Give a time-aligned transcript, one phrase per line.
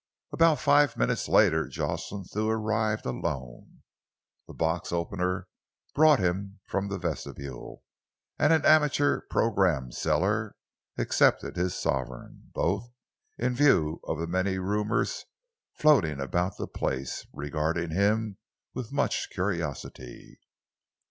[0.31, 3.83] About five minutes later, Jocelyn Thew arrived alone.
[4.47, 5.47] The box opener
[5.93, 7.83] brought him from the vestibule,
[8.39, 10.55] and an amateur programme seller
[10.97, 12.89] accepted his sovereign both,
[13.37, 15.25] in view of the many rumours
[15.75, 18.39] floating about the place, regarding him
[18.73, 20.39] with much curiosity.